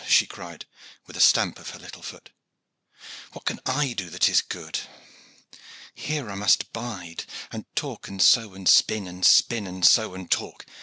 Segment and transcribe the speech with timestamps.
[0.07, 0.65] she cried,
[1.05, 2.31] with a stamp of her little foot.
[3.33, 4.79] "What can I do that is good?
[5.93, 10.31] Here I must bide, and talk and sew and spin, and spin and sew and
[10.31, 10.65] talk.